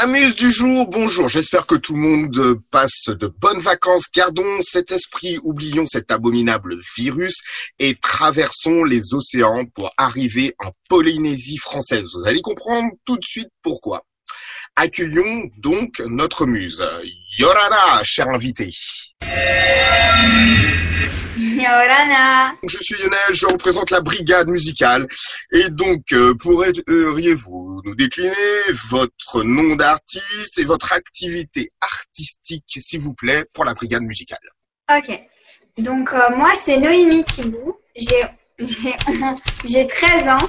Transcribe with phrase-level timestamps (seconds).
[0.00, 1.28] La muse du jour, bonjour.
[1.28, 4.06] J'espère que tout le monde passe de bonnes vacances.
[4.14, 7.40] Gardons cet esprit, oublions cet abominable virus
[7.78, 12.04] et traversons les océans pour arriver en Polynésie française.
[12.14, 14.02] Vous allez comprendre tout de suite pourquoi.
[14.74, 16.84] Accueillons donc notre muse.
[17.38, 18.70] Yorana, cher invité.
[21.62, 22.54] Yorana.
[22.68, 25.06] Je suis Lionel, je représente la brigade musicale.
[25.52, 28.32] Et donc, euh, pourriez-vous nous décliner
[28.90, 34.38] votre nom d'artiste et votre activité artistique, s'il vous plaît, pour la brigade musicale?
[34.90, 35.10] Ok.
[35.78, 37.76] Donc, euh, moi, c'est Noémie Thibou.
[37.94, 40.46] J'ai 13 ans.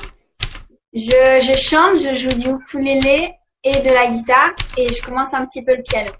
[0.93, 3.31] Je, je chante, je joue du ukulélé
[3.63, 6.11] et de la guitare et je commence un petit peu le piano.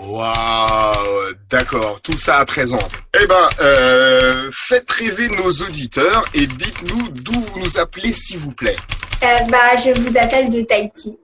[0.00, 2.88] Waouh, d'accord, tout ça à 13 ans.
[3.22, 8.52] Eh ben, euh, faites rêver nos auditeurs et dites-nous d'où vous nous appelez, s'il vous
[8.52, 8.76] plaît.
[9.22, 11.18] Euh, bah, je vous appelle de Tahiti.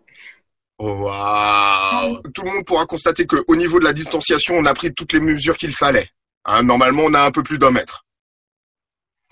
[0.78, 5.14] Waouh Tout le monde pourra constater qu'au niveau de la distanciation, on a pris toutes
[5.14, 6.10] les mesures qu'il fallait.
[6.44, 8.04] Hein, normalement, on a un peu plus d'un mètre.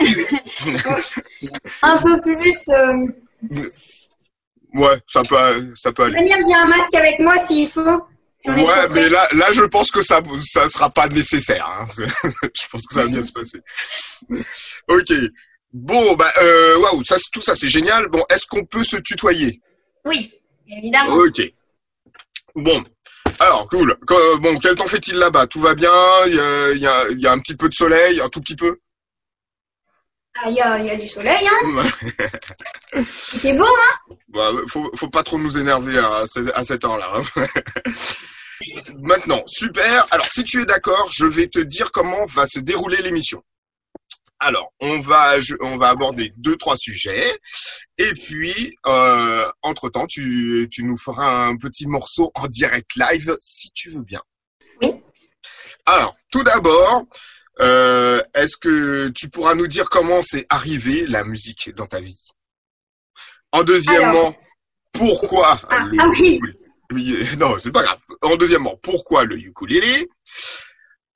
[1.83, 2.59] un peu plus.
[2.71, 2.95] Euh...
[4.73, 6.27] Ouais, ça peut, ça peut aller.
[6.27, 8.07] J'ai un masque avec moi s'il faut.
[8.47, 11.67] Ouais, mais là, là, je pense que ça, ça sera pas nécessaire.
[11.67, 11.87] Hein.
[11.99, 13.61] je pense que ça va bien se passer.
[14.89, 15.13] ok.
[15.73, 18.09] Bon, bah, euh, waouh, ça, tout ça, c'est génial.
[18.09, 19.61] Bon, est-ce qu'on peut se tutoyer?
[20.05, 20.33] Oui,
[20.69, 21.15] évidemment.
[21.15, 21.41] Ok.
[22.55, 22.85] Bon.
[23.41, 23.97] Alors, cool.
[24.41, 25.47] Bon, quel temps fait-il là-bas?
[25.47, 25.91] Tout va bien?
[26.27, 28.29] Il y, a, il, y a, il y a un petit peu de soleil, un
[28.29, 28.79] tout petit peu?
[30.37, 31.83] Ah, il y a, y a, du soleil, hein
[33.05, 37.09] C'est beau, hein bah, faut, faut pas trop nous énerver à, à cette heure-là.
[37.37, 37.47] Hein
[38.99, 40.07] Maintenant, super.
[40.11, 43.43] Alors, si tu es d'accord, je vais te dire comment va se dérouler l'émission.
[44.41, 47.39] Alors, on va, on va aborder deux, trois sujets.
[47.99, 53.71] Et puis, euh, entre-temps, tu, tu nous feras un petit morceau en direct live, si
[53.73, 54.21] tu veux bien.
[54.83, 54.93] Oui.
[55.87, 57.05] Alors, tout d'abord,
[57.61, 62.29] euh, est-ce que tu pourras nous dire comment c'est arrivé la musique dans ta vie?
[63.53, 64.35] En deuxièmement, Alors...
[64.93, 66.41] pourquoi ah, le ah oui.
[67.39, 67.99] Non, c'est pas grave.
[68.23, 70.09] En deuxièmement, pourquoi le ukulélé?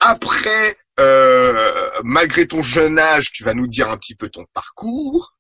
[0.01, 5.38] Après, euh, malgré ton jeune âge, tu vas nous dire un petit peu ton parcours.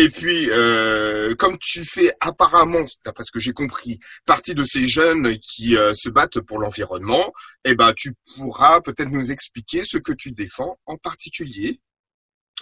[0.00, 4.86] Et puis, euh, comme tu fais apparemment, d'après ce que j'ai compris, partie de ces
[4.86, 7.32] jeunes qui euh, se battent pour l'environnement,
[7.64, 11.80] eh ben, tu pourras peut-être nous expliquer ce que tu défends en particulier.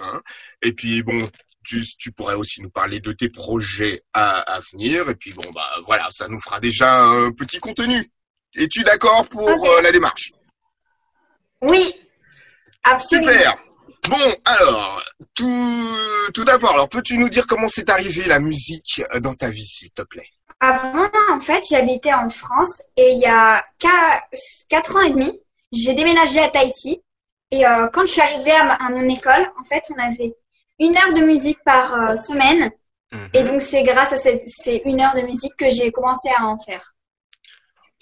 [0.01, 0.23] Hein
[0.63, 1.29] et puis, bon,
[1.63, 5.11] tu, tu, pourrais aussi nous parler de tes projets à, à, venir.
[5.11, 8.11] Et puis, bon, bah voilà, ça nous fera déjà un petit contenu.
[8.55, 9.69] Es-tu d'accord pour okay.
[9.69, 10.33] euh, la démarche?
[11.61, 11.95] Oui,
[12.83, 13.31] absolument.
[13.31, 13.66] Super.
[14.09, 15.03] Bon, alors,
[15.35, 19.67] tout, tout d'abord, alors peux-tu nous dire comment c'est arrivé la musique dans ta vie,
[19.67, 20.29] s'il te plaît?
[20.61, 23.65] Avant, en fait, j'habitais en France et il y a
[24.69, 25.41] quatre ans et demi,
[25.73, 27.03] j'ai déménagé à Tahiti.
[27.51, 30.35] Et euh, quand je suis arrivée à, à, mon école, en fait, on avait
[30.81, 32.71] une heure de musique par euh, semaine.
[33.13, 33.19] Mhm.
[33.21, 33.39] Mm -hmm.
[33.39, 36.45] Et donc, c'est grâce à cette, ces une heure de musique que j'ai commencé à
[36.45, 36.85] en faire.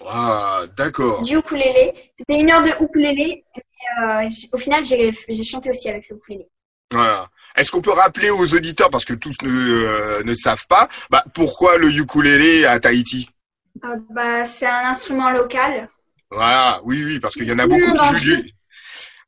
[0.06, 1.22] Ah, d'accord.
[1.22, 1.94] Du ukulélé.
[2.19, 3.44] C'était une heure de ukulélé.
[3.56, 3.60] Et,
[4.03, 6.49] euh, au final, j'ai chanté aussi avec le ukulélé.
[6.93, 7.28] Voilà.
[7.56, 11.25] Est-ce qu'on peut rappeler aux auditeurs, parce que tous ne, euh, ne savent pas, bah,
[11.34, 13.31] pourquoi le ukulélé à Tahiti?
[13.84, 15.88] Euh, bah, C'est un instrument local.
[16.31, 18.53] Voilà, oui, oui, parce qu'il y en a beaucoup qui jouent du...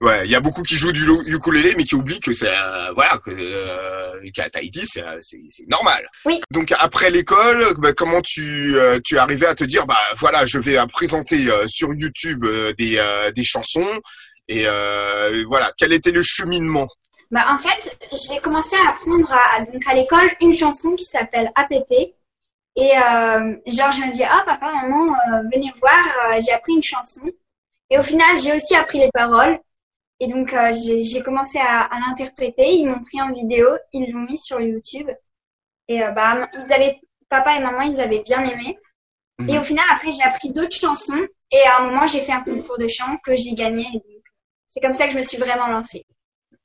[0.02, 2.92] Ouais, il y a beaucoup qui jouent du ukulélé, mais qui oublient que c'est euh,
[2.94, 6.06] voilà que euh, qu'à Tahiti c'est c'est normal.
[6.26, 6.42] Oui.
[6.50, 10.44] Donc après l'école, bah, comment tu euh, tu es arrivé à te dire bah voilà
[10.44, 13.02] je vais présenter euh, sur YouTube euh, des
[13.34, 13.88] des chansons
[14.48, 14.66] et
[15.48, 16.88] voilà quel était le cheminement?
[17.30, 21.50] Bah en fait j'ai commencé à apprendre à, donc à l'école une chanson qui s'appelle
[21.54, 21.90] APP
[22.76, 22.90] et
[23.72, 25.16] genre je me dis ah papa maman
[25.52, 27.22] venez voir j'ai appris une chanson
[27.90, 29.58] et au final j'ai aussi appris les paroles
[30.18, 32.74] et donc, euh, j'ai commencé à, à l'interpréter.
[32.74, 35.10] Ils m'ont pris en vidéo, ils l'ont mis sur YouTube.
[35.88, 36.98] Et euh, bah, ils avaient,
[37.28, 38.78] papa et maman, ils avaient bien aimé.
[39.38, 39.50] Mmh.
[39.50, 41.26] Et au final, après, j'ai appris d'autres chansons.
[41.50, 43.86] Et à un moment, j'ai fait un concours de chant que j'ai gagné.
[44.70, 46.04] C'est comme ça que je me suis vraiment lancée.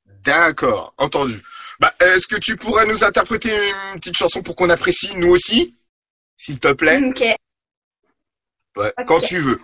[0.06, 1.40] D'accord, entendu.
[1.78, 3.50] Bah, Est-ce que tu pourrais nous interpréter
[3.92, 5.76] une petite chanson pour qu'on apprécie, nous aussi?
[6.36, 7.20] S'il te plaît Ok.
[7.20, 7.36] Ouais,
[8.76, 9.04] okay.
[9.06, 9.60] Quand tu veux.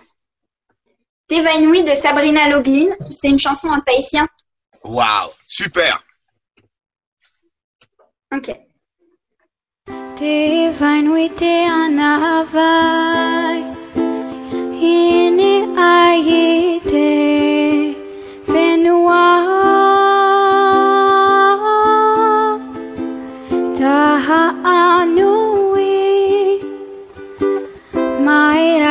[1.29, 2.87] T'évanouis de Sabrina Loglin.
[3.11, 4.27] C'est une chanson en tahitien.
[4.83, 6.03] Waouh, super.
[8.35, 8.49] Ok.
[10.15, 13.63] T'évanouis te anavai.
[14.81, 16.95] Hini aite.
[18.47, 19.25] Fenua.
[23.77, 25.39] Taha anui.
[28.25, 28.88] au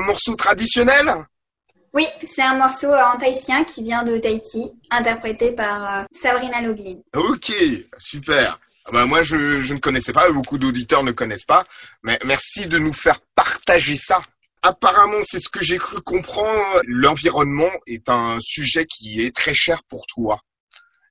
[0.00, 1.10] morceau traditionnel
[1.92, 6.60] Oui, c'est un morceau euh, en tahitien qui vient de Tahiti, interprété par euh, Sabrina
[6.60, 6.98] Loglin.
[7.16, 7.52] Ok,
[7.98, 8.58] super.
[8.86, 11.64] Ah bah, moi, je, je ne connaissais pas, beaucoup d'auditeurs ne connaissent pas,
[12.02, 14.22] mais merci de nous faire partager ça.
[14.62, 19.82] Apparemment, c'est ce que j'ai cru comprendre, l'environnement est un sujet qui est très cher
[19.84, 20.40] pour toi.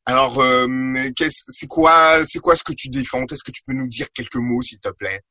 [0.06, 0.68] Alors, euh,
[1.28, 3.26] c'est quoi, c'est quoi ce que tu défends?
[3.30, 5.22] Est-ce que tu peux nous dire quelques mots, s'il te plaît?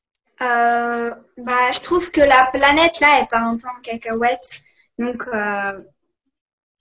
[0.40, 4.62] Euh, bah, je trouve que la planète là, elle part un peu en cacahuète.
[4.98, 5.80] Donc, euh,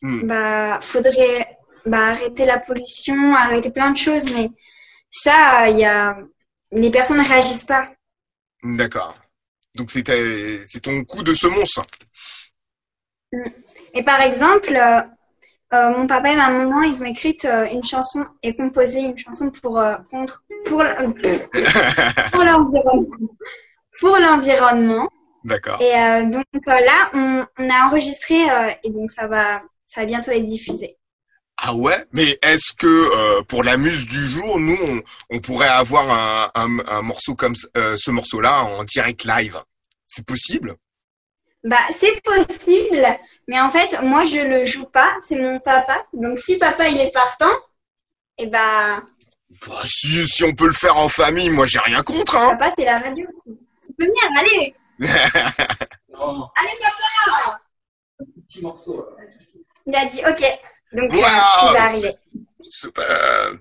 [0.02, 0.28] Hmm.
[0.28, 4.52] bah, faudrait bah, arrêter la pollution, arrêter plein de choses, mais
[5.10, 6.18] ça, il y a
[6.72, 7.90] les personnes ne réagissent pas.
[8.62, 9.16] D'accord.
[9.74, 10.04] Donc, c'est
[10.82, 11.80] ton coup de semonce.
[13.94, 15.02] Et par exemple, euh,
[15.74, 19.18] euh, mon papa et ma maman, ils ont écrit euh, une chanson et composé une
[19.18, 23.18] chanson pour euh, contre pour l'environnement.
[24.00, 25.10] Pour l'environnement.
[25.44, 25.82] D'accord.
[25.82, 30.02] Et euh, donc euh, là, on, on a enregistré euh, et donc ça va ça
[30.02, 30.98] va bientôt être diffusé.
[31.58, 32.06] Ah ouais?
[32.12, 36.80] Mais est-ce que pour la muse du jour, nous, on, on pourrait avoir un, un,
[36.88, 39.58] un morceau comme ce- ce morceau-là en direct live?
[40.06, 40.76] C'est possible?
[41.64, 43.06] Bah c'est possible,
[43.48, 46.06] mais en fait moi je le joue pas, c'est mon papa.
[46.14, 47.52] Donc si papa il est partant,
[48.38, 49.02] et bah
[49.68, 52.36] Bah, si, si on peut le faire en famille, moi j'ai rien contre.
[52.36, 52.52] Hein.
[52.58, 53.26] papa c'est la radio.
[53.46, 54.76] Tu peux venir, allez,
[56.12, 57.60] Non, allez papa.
[58.48, 58.98] petit morceau.
[59.18, 59.24] là.
[59.86, 60.44] Il a dit ok.
[60.94, 61.22] Donc Waouh
[61.70, 62.16] il va arriver.
[62.62, 63.54] Super.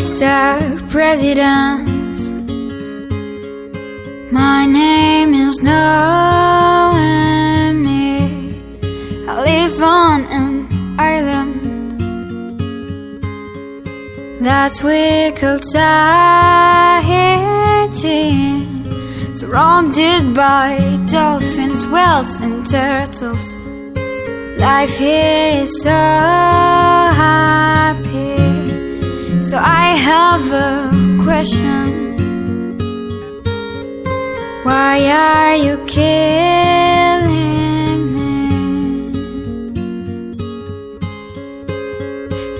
[0.00, 0.32] Mr.
[0.88, 1.84] President,
[4.32, 5.76] my name is Noemi.
[9.28, 10.66] I live on an
[10.98, 12.00] island
[14.40, 17.20] that we call Tahiti,
[19.36, 20.78] surrounded by
[21.12, 23.54] dolphins, whales, and turtles.
[24.58, 25.90] Life here is so
[27.20, 28.29] happy.
[29.50, 30.90] So I have a
[31.24, 32.16] question.
[34.62, 37.34] Why are you killing
[38.14, 39.12] me?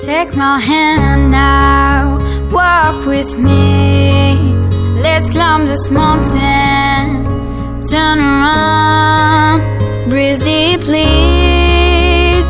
[0.02, 2.18] Take my hand now,
[2.50, 4.34] walk with me.
[5.00, 7.24] Let's climb this mountain.
[7.86, 9.60] Turn around,
[10.08, 11.06] breathe deeply.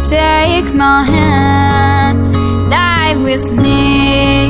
[0.09, 2.30] Take my hand,
[3.23, 4.47] with me.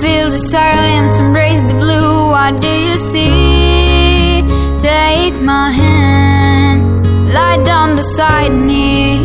[0.00, 2.28] Feel the silence, embrace the blue.
[2.28, 4.42] What do you see?
[4.80, 6.80] Take my hand,
[7.34, 9.18] lie down beside me.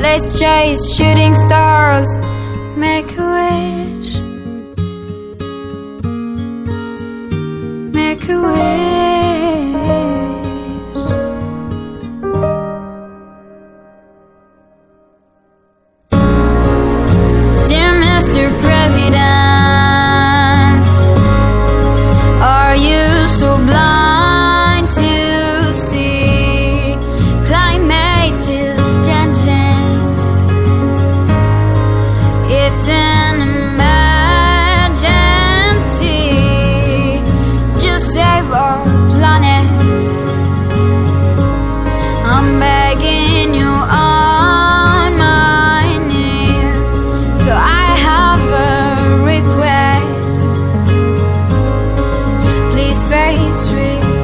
[0.00, 2.08] Let's chase shooting stars,
[2.76, 4.14] make a wish,
[7.92, 8.73] make a wish.
[49.34, 50.46] request.
[52.72, 54.14] Please face reality.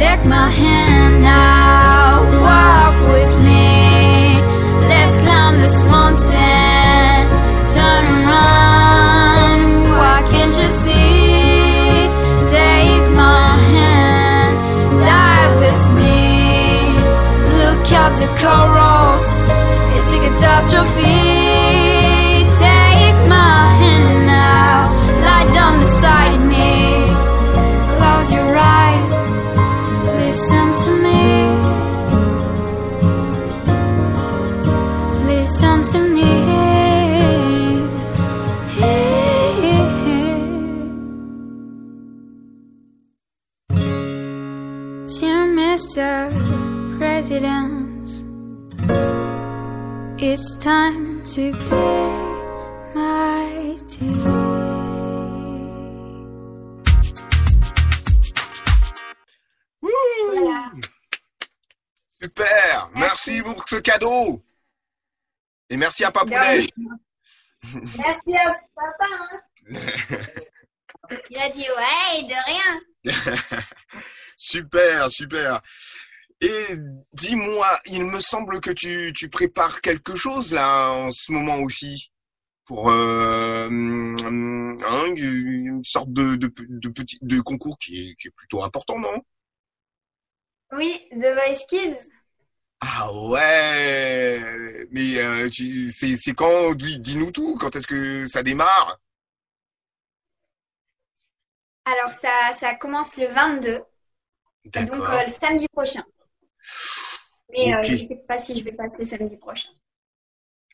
[0.00, 1.59] Take my hand now.
[18.26, 19.40] Roles.
[19.96, 21.20] It's a catastrophe.
[22.60, 24.92] Take my hand now,
[25.24, 26.70] lie down beside me.
[27.96, 29.12] Close your eyes,
[30.20, 31.22] listen to me.
[35.32, 36.30] Listen to me.
[45.20, 46.32] Dear Mr.
[46.98, 47.79] President,
[50.22, 53.76] it's time to play my.
[59.82, 59.90] Wouh
[60.32, 60.70] Voilà.
[62.22, 62.90] Super.
[62.94, 63.40] Merci.
[63.40, 64.44] Merci pour ce cadeau.
[65.68, 66.66] Et merci à De Papounet.
[67.98, 69.06] Merci à papa.
[69.10, 69.40] hein.
[71.30, 72.80] Il a dit ouais, de rien.
[74.36, 75.60] super, super.
[76.40, 76.76] Et
[77.12, 82.10] dis-moi, il me semble que tu, tu prépares quelque chose là en ce moment aussi
[82.66, 88.28] pour euh, hum, hein, une sorte de, de, de petit de concours qui est, qui
[88.28, 89.22] est plutôt important, non?
[90.72, 92.10] Oui, The Voice Kids.
[92.80, 95.50] Ah ouais, mais euh,
[95.90, 96.74] c'est, quand?
[96.74, 97.56] Dis- Dis-nous tout.
[97.60, 98.98] Quand est-ce que ça démarre?
[101.84, 103.82] Alors ça, ça commence le 22,
[104.78, 105.10] donc D'accord.
[105.10, 106.04] euh, le samedi prochain.
[107.50, 109.68] Mais euh, je sais pas si je vais passer samedi prochain.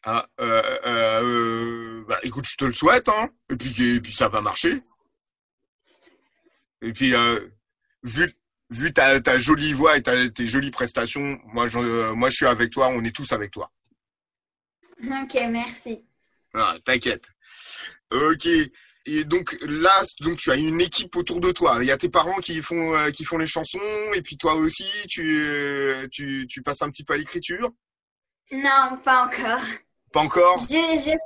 [0.04, 3.30] Ah, euh, euh, bah, écoute, je te le souhaite, hein.
[3.50, 4.80] Et puis, et puis ça va marcher.
[6.82, 7.12] Et puis,
[8.02, 8.32] vu,
[8.70, 12.46] vu ta, ta jolie voix et ta, tes jolies prestations, moi je, moi, je suis
[12.46, 12.88] avec toi.
[12.88, 13.72] On est tous avec toi.
[15.02, 16.04] Ok, merci.
[16.54, 17.28] Ah, T'inquiète.
[18.12, 18.48] Ok.
[19.08, 21.78] Et donc là, donc tu as une équipe autour de toi.
[21.80, 23.78] Il y a tes parents qui font, euh, qui font les chansons,
[24.14, 27.70] et puis toi aussi, tu, euh, tu, tu passes un petit peu à l'écriture?
[28.50, 29.62] Non, pas encore.
[30.12, 30.66] Pas encore?
[30.68, 31.16] J'essaie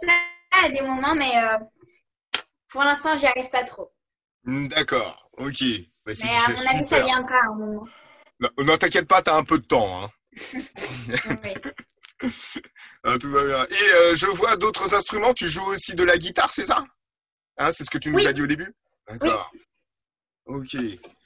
[0.51, 1.57] à des moments, mais euh,
[2.69, 3.91] pour l'instant, j'y arrive pas trop.
[4.45, 5.31] Hmm, D'accord.
[5.39, 5.63] Ok.
[6.05, 7.87] Bah, Mais à mon avis, ça viendra un moment.
[8.41, 10.05] Non, non, t'inquiète pas, t'as un peu de temps.
[10.05, 10.11] Hein.
[11.45, 11.55] Oui.
[13.03, 13.65] Ah, tout va bien.
[13.65, 15.33] Et je vois d'autres instruments.
[15.33, 16.85] Tu joues aussi de la guitare, c'est ça?
[17.61, 18.27] Hein, C'est ce que tu nous Oui.
[18.27, 18.73] as dit au début?
[19.09, 19.51] D'accord.
[20.47, 20.75] Ok.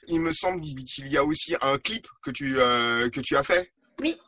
[0.07, 3.43] Il me semble qu'il y a aussi un clip que tu, euh, que tu as
[3.43, 3.71] fait.
[3.99, 4.19] Oui.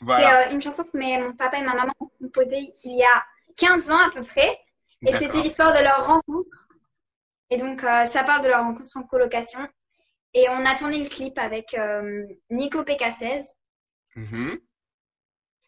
[0.00, 0.44] Voilà.
[0.44, 3.02] C'est euh, une chanson que mes- mon papa et ma maman ont composée il y
[3.02, 3.24] a
[3.56, 4.58] 15 ans à peu près.
[5.06, 6.68] Et c'était l'histoire de leur rencontre.
[7.50, 9.60] Et donc, euh, ça parle de leur rencontre en colocation.
[10.32, 13.44] Et on a tourné le clip avec euh, Nico PK16.
[14.16, 14.58] Mhm.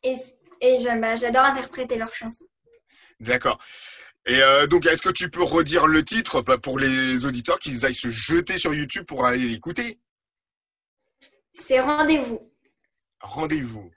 [0.02, 0.14] Et,
[0.60, 2.46] et bah, j'adore interpréter leurs chansons.
[3.20, 3.62] D'accord.
[4.26, 7.87] Et euh, donc, est-ce que tu peux redire le titre bah, pour les auditeurs qu'ils
[7.87, 10.00] aillent se jeter sur YouTube pour aller l'écouter?
[11.54, 12.52] C'est Rendez-vous.
[13.21, 13.90] Rendez-vous.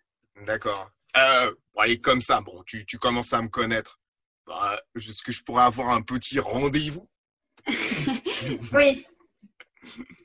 [0.46, 0.92] D'accord.
[1.18, 4.00] Euh, bon, et comme ça, bon, tu, tu commences à me connaître.
[4.46, 7.10] Bah, Est-ce que je pourrais avoir un petit rendez-vous?
[8.74, 9.06] Oui.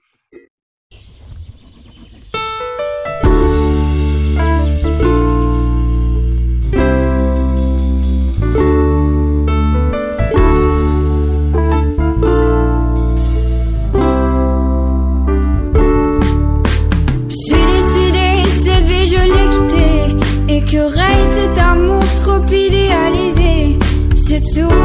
[24.55, 24.84] Cette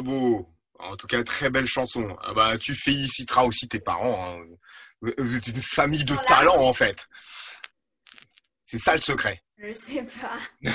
[0.00, 0.48] Beau.
[0.78, 2.16] En tout cas, très belle chanson.
[2.22, 4.38] Ah bah, tu féliciteras aussi tes parents.
[4.40, 4.44] hein.
[5.18, 6.26] Vous êtes une famille de Voilà.
[6.28, 7.06] talent, en fait.
[8.62, 9.42] C'est ça le secret.
[9.58, 10.38] Je sais pas.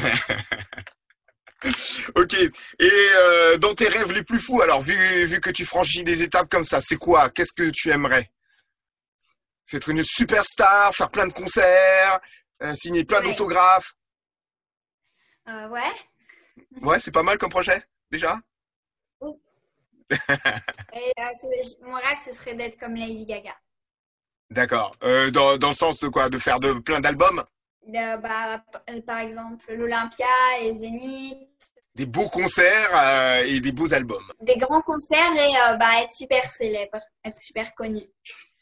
[2.15, 2.33] Ok.
[2.35, 4.93] Et euh, dans tes rêves les plus fous, alors vu,
[5.25, 7.29] vu que tu franchis des étapes comme ça, c'est quoi?
[7.31, 8.31] Qu'est-ce que tu aimerais?
[9.63, 12.19] C'est être une superstar, faire plein de concerts,
[12.61, 13.25] euh, signer plein Ouais.
[13.29, 13.93] d'autographes?
[15.47, 15.91] Euh, ouais.
[16.81, 18.37] Ouais, c'est pas mal comme projet, déjà?
[20.93, 23.55] Et, euh, mon rêve, ce serait d'être comme Lady Gaga.
[24.49, 24.95] D'accord.
[25.03, 26.29] Euh, dans, dans le sens de quoi?
[26.29, 27.43] De faire de plein d'albums?
[27.87, 30.25] Bah, p- par exemple, l'Olympia
[30.61, 31.37] et Zénith.
[31.95, 34.31] Des beaux concerts euh, et des beaux albums.
[34.41, 38.03] Des grands concerts et euh, bah, être super célèbre, être super connu.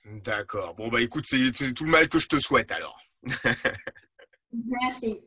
[0.06, 0.76] D'accord.
[0.76, 3.00] Bon, bah écoute, c'est c'est tout le mal que je te souhaite alors.
[4.52, 5.22] Merci.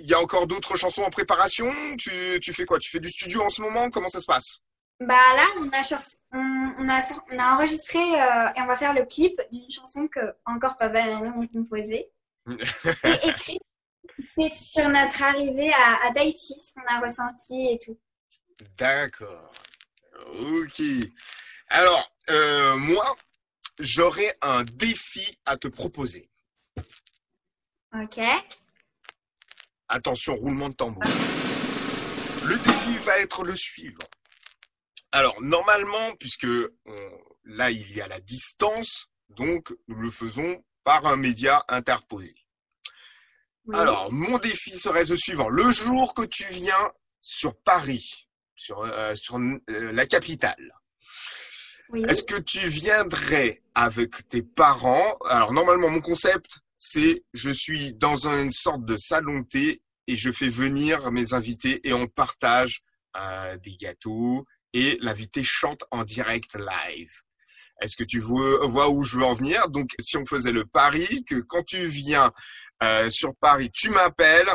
[0.00, 1.70] Il y a encore d'autres chansons en préparation?
[1.98, 2.78] Tu, tu fais quoi?
[2.78, 3.90] Tu fais du studio en ce moment?
[3.90, 4.60] Comment ça se passe?
[5.06, 9.70] Bah là, on a, on a enregistré euh, et on va faire le clip d'une
[9.70, 12.10] chanson que encore papa et maman ont composée
[12.46, 13.62] et écrite.
[14.36, 17.98] C'est sur notre arrivée à, à Tahiti, ce qu'on a ressenti et tout.
[18.76, 19.50] D'accord.
[20.28, 20.82] Ok.
[21.68, 23.16] Alors, euh, moi,
[23.80, 26.30] j'aurais un défi à te proposer.
[27.94, 28.20] Ok.
[29.88, 31.02] Attention, roulement de tambour.
[32.44, 34.08] Le défi va être le suivant.
[35.12, 36.46] Alors, normalement, puisque
[36.86, 42.32] on- là, il y a la distance, donc nous le faisons par un média interposé.
[43.66, 43.76] Oui.
[43.78, 45.48] Alors, mon défi serait le suivant.
[45.48, 50.72] Le jour que tu viens sur Paris, sur, euh, sur euh, la capitale,
[51.90, 52.04] Oui.
[52.08, 55.16] est-ce que tu viendrais avec tes parents?
[55.28, 60.16] Alors normalement mon concept c'est je suis dans une sorte de salon de thé et
[60.16, 62.82] je fais venir mes invités et on partage
[63.16, 67.10] euh, des gâteaux et l'invité chante en direct live.
[67.80, 69.68] Est-ce que tu vois, où je veux en venir?
[69.70, 72.30] Donc si on faisait le pari que quand tu viens
[72.82, 74.50] euh, sur Paris, tu m'appelles,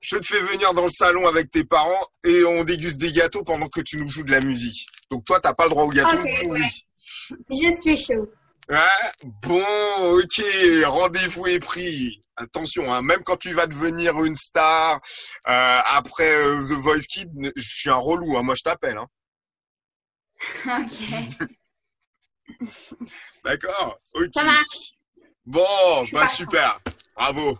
[0.00, 3.44] je te fais venir dans le salon avec tes parents et on déguste des gâteaux
[3.44, 4.86] pendant que tu nous joues de la musique.
[5.10, 6.22] Donc toi, t'as pas le droit au gâteau?
[6.22, 6.60] Ouais.
[7.50, 8.30] Je suis chaud.
[9.42, 9.62] Bon,
[10.18, 10.42] ok,
[10.86, 12.24] rendez-vous est pris.
[12.36, 15.00] Attention, hein, même quand tu vas devenir une star
[15.48, 18.36] euh, après euh, The Voice Kid, je suis un relou.
[18.36, 18.98] Hein, moi, je t'appelle.
[18.98, 19.08] Hein.
[20.66, 21.48] Ok.
[23.44, 23.98] D'accord.
[24.34, 24.92] Ça marche.
[25.46, 26.80] Bon, bah pas super.
[27.14, 27.58] Bravo.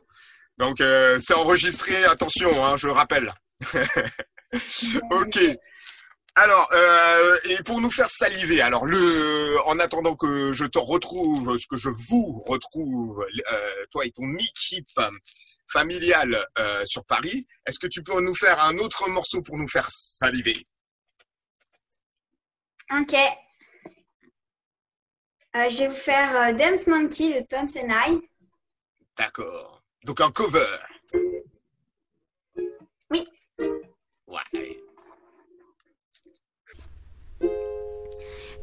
[0.59, 2.05] Donc euh, c'est enregistré.
[2.05, 3.33] Attention, je le rappelle.
[5.11, 5.39] Ok.
[6.39, 11.59] Alors, euh, et pour nous faire saliver, alors le, en attendant que je te retrouve,
[11.71, 15.01] que je vous retrouve, euh, toi et ton équipe
[15.67, 19.67] familiale euh, sur Paris, est-ce que tu peux nous faire un autre morceau pour nous
[19.67, 20.67] faire saliver?
[22.93, 23.17] Ok.
[25.55, 28.21] Je vais vous faire Dance Monkey de Tones and I.
[29.17, 29.83] D'accord.
[30.05, 30.77] Donc un cover.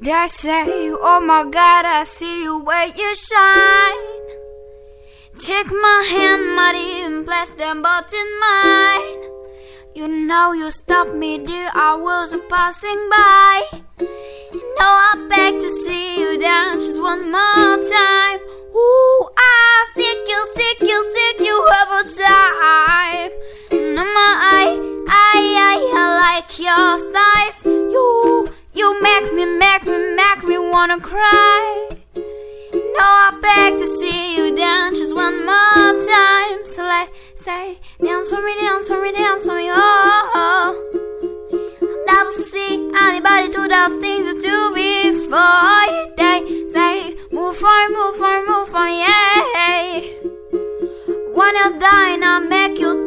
[0.04, 4.04] They say, oh my God, I see you where you shine.
[5.39, 9.22] Take my hand, mighty, and place them both in mine.
[9.96, 13.62] You know you stopped me, dear, I was passing by.
[14.52, 18.39] You know I beg to see you down just one more time.
[18.76, 23.32] Ooh, I sick you, sick you, sick you every time.
[23.96, 25.38] No, my I, I,
[25.72, 27.33] I, I like your styles.
[28.94, 31.90] You, you make me, make me, make me wanna cry.
[32.16, 36.66] No, I beg to see you down just one more time.
[36.66, 40.76] So like, say, dance for me, dance for me, dance for me, oh.
[41.82, 46.14] I never see anybody do the things you do before.
[46.18, 50.02] They say, move for move for move for yeah.
[51.34, 53.03] When you're dying, I'll make you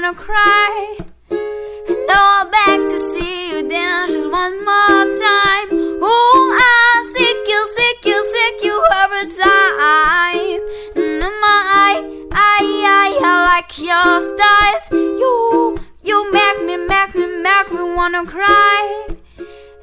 [0.00, 0.96] wanna cry.
[1.28, 5.68] And now I'm back to see you dance just one more time.
[5.72, 10.60] Ooh, I sick you, sick you, sick you every time.
[10.94, 12.60] And on my eye, I,
[13.00, 14.86] I, I like your styles.
[14.92, 19.08] You, you make me, make me, make me wanna cry.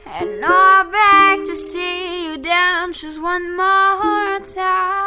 [0.05, 5.04] And now I'm back to see you dance just one more time.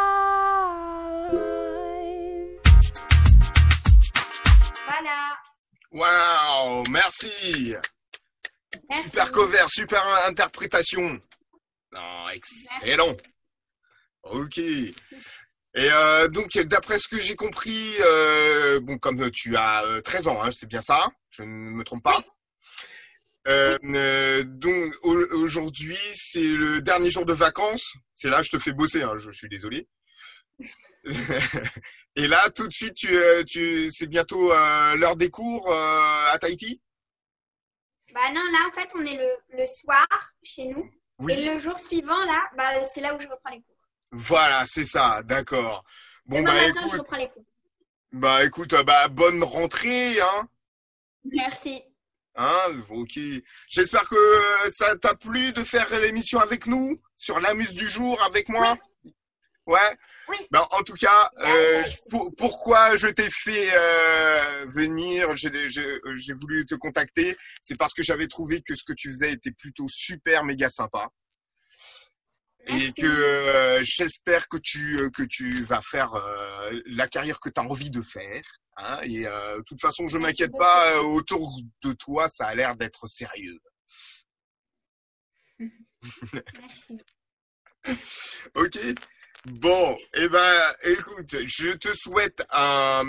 [5.99, 7.75] Waouh, merci.
[8.89, 9.03] Merci.
[9.03, 11.19] Super cover, super interprétation.
[11.91, 13.17] Non, excellent.
[14.23, 14.59] Ok.
[14.59, 14.93] Et
[15.75, 20.41] euh, donc, d'après ce que j'ai compris, euh, bon, comme tu as euh, 13 ans,
[20.41, 22.23] hein, c'est bien ça, je ne me trompe pas?
[23.49, 27.93] Euh, euh, donc au- aujourd'hui, c'est le dernier jour de vacances?
[28.15, 29.03] C'est là, je te fais bosser.
[29.03, 29.85] Hein, je, je suis désolé.
[32.19, 36.33] Et là, tout de suite, tu, euh, tu, c'est bientôt euh, l'heure des cours euh,
[36.33, 36.81] à Tahiti?
[38.13, 40.05] Bah non, là, en fait, on est le, le soir
[40.43, 40.91] chez nous.
[41.19, 41.31] Oui.
[41.31, 43.87] Et le jour suivant, là, bah, c'est là où je reprends les cours.
[44.11, 45.23] Voilà, c'est ça.
[45.23, 45.85] D'accord.
[46.25, 47.45] Bon Demain bah matin, je écoute, reprends les cours.
[48.11, 50.49] bah écoute, bah bonne rentrée, hein.
[51.23, 51.81] Merci.
[52.35, 53.17] Hein, ok.
[53.69, 58.49] J'espère que ça t'a plu de faire l'émission avec nous sur l'amuse du jour avec
[58.49, 58.77] moi.
[59.69, 59.97] Ouais.
[60.29, 60.37] Oui.
[60.51, 66.75] Ben, en tout cas, euh, pour- pourquoi je t'ai fait euh, venir, j'ai voulu te
[66.75, 70.69] contacter, c'est parce que j'avais trouvé que ce que tu faisais était plutôt super méga
[70.69, 71.09] sympa.
[72.67, 76.11] Et que euh, j'espère que tu que tu vas faire
[76.85, 78.41] la carrière que tu as envie de faire.
[78.77, 81.01] Hein, et de toute façon, je m'inquiète pas.
[81.01, 83.59] autour de toi, ça a l'air d'être sérieux.
[86.33, 86.97] Merci.
[88.55, 88.77] Ok.
[89.45, 93.03] Bon, eh ben, écoute, je te souhaite un.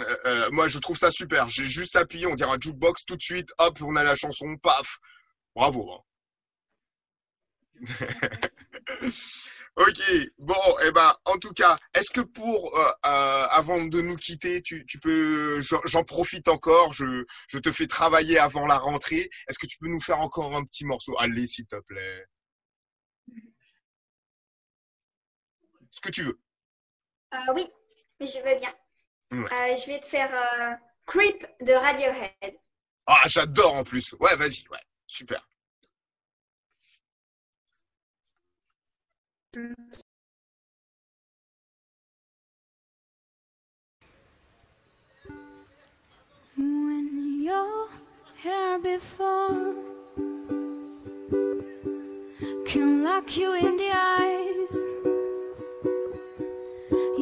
[0.00, 1.48] euh, euh, moi, je trouve ça super.
[1.48, 3.50] J'ai juste appuyé, on dirait un jukebox tout de suite.
[3.58, 4.56] Hop, on a la chanson.
[4.56, 4.98] Paf.
[5.54, 5.90] Bravo.
[5.92, 6.00] hein.
[9.76, 10.00] ok.
[10.38, 10.54] Bon,
[10.86, 14.84] eh ben, en tout cas, est-ce que pour euh, euh, avant de nous quitter, tu,
[14.86, 16.92] tu peux, j'en j'en profite encore.
[16.92, 19.30] Je, je te fais travailler avant la rentrée.
[19.48, 21.14] Est-ce que tu peux nous faire encore un petit morceau?
[21.18, 22.24] Allez, s'il te plaît.
[26.04, 26.38] Que tu veux.
[27.34, 27.68] Euh, oui,
[28.20, 28.72] je veux bien.
[29.32, 29.52] Ouais.
[29.52, 30.74] Euh, je vais te faire euh,
[31.06, 32.58] Creep de Radiohead.
[33.06, 34.12] Ah, j'adore en plus.
[34.20, 34.78] Ouais, vas-y, ouais.
[35.06, 35.46] Super.
[46.56, 47.88] When you're
[48.42, 49.74] here before
[52.74, 54.93] can lock you in the eyes.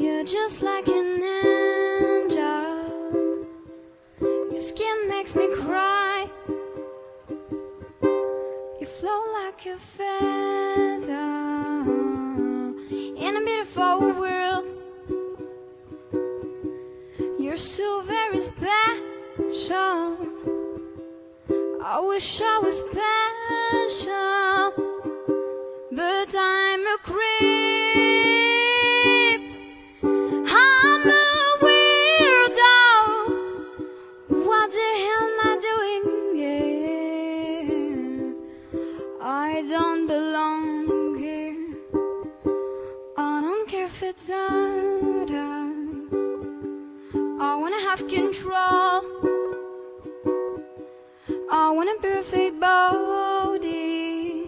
[0.02, 2.66] You're just like an angel.
[4.50, 6.28] Your skin makes me cry.
[8.80, 11.14] You flow like a feather
[13.16, 14.64] in a beautiful world.
[17.38, 20.18] You're so very special.
[21.80, 24.10] I wish I was special,
[25.92, 27.91] but I'm a creep.
[52.62, 54.46] Body.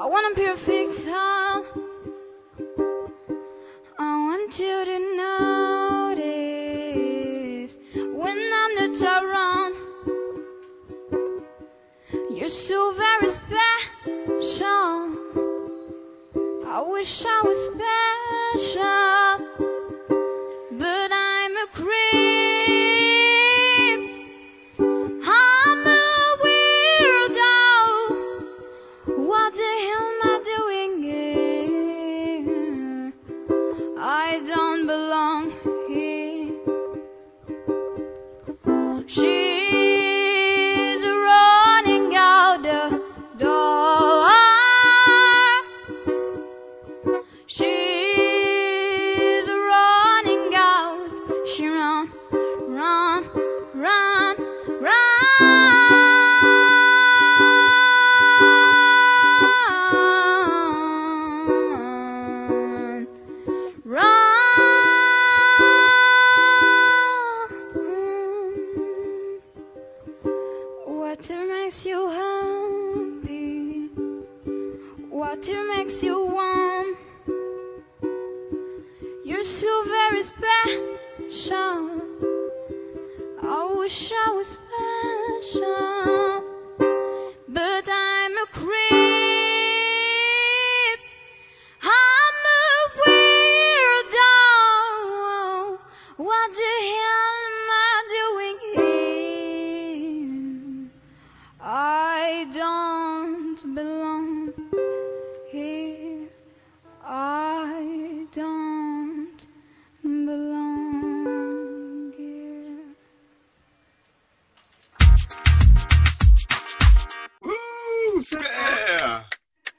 [0.00, 1.58] I want a perfect soul.
[3.98, 4.98] I want you to
[6.14, 7.74] notice
[8.20, 9.74] when I'm not around.
[12.36, 14.94] You're so very special.
[16.74, 18.03] I wish I was special,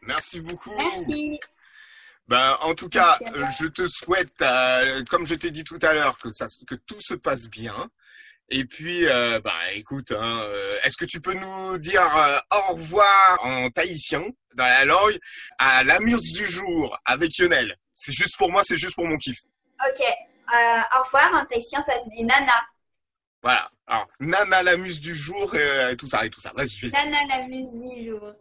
[0.02, 0.76] Merci beaucoup.
[0.78, 1.40] Merci.
[2.28, 3.18] Ben, en tout cas,
[3.60, 7.00] je te souhaite, euh, comme je t'ai dit tout à l'heure, que ça, que tout
[7.00, 7.90] se passe bien.
[8.50, 12.74] Et puis, euh, bah, écoute, hein, euh, est-ce que tu peux nous dire euh, au
[12.74, 15.18] revoir en tahitien, dans la langue,
[15.58, 17.76] à l'amuse du jour avec Lionel?
[17.94, 19.38] C'est juste pour moi, c'est juste pour mon kiff.
[19.88, 20.06] Ok.
[20.48, 21.34] Au revoir.
[21.34, 22.62] En tahitien, ça se dit Nana.
[23.46, 23.70] Voilà.
[23.86, 26.52] Alors, Nana l'amuse du jour, euh, et tout ça, et tout ça.
[26.58, 28.34] Vas-y, Nana la muse du jour.